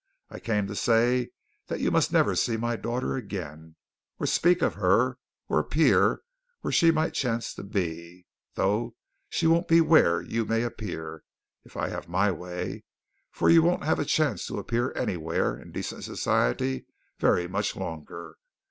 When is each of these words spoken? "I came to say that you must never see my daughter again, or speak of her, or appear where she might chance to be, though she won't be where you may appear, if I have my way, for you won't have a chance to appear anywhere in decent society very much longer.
"I 0.31 0.39
came 0.39 0.65
to 0.65 0.75
say 0.75 1.29
that 1.67 1.79
you 1.79 1.91
must 1.91 2.11
never 2.11 2.33
see 2.35 2.57
my 2.57 2.75
daughter 2.75 3.15
again, 3.15 3.75
or 4.19 4.25
speak 4.25 4.63
of 4.63 4.73
her, 4.73 5.19
or 5.47 5.59
appear 5.59 6.23
where 6.61 6.71
she 6.71 6.89
might 6.89 7.13
chance 7.13 7.53
to 7.53 7.61
be, 7.61 8.25
though 8.55 8.95
she 9.29 9.45
won't 9.45 9.67
be 9.67 9.79
where 9.79 10.19
you 10.19 10.43
may 10.43 10.63
appear, 10.63 11.21
if 11.63 11.77
I 11.77 11.89
have 11.89 12.09
my 12.09 12.31
way, 12.31 12.83
for 13.31 13.47
you 13.47 13.61
won't 13.61 13.83
have 13.83 13.99
a 13.99 14.03
chance 14.05 14.47
to 14.47 14.57
appear 14.57 14.91
anywhere 14.97 15.55
in 15.55 15.71
decent 15.71 16.03
society 16.03 16.87
very 17.19 17.47
much 17.47 17.75
longer. 17.75 18.37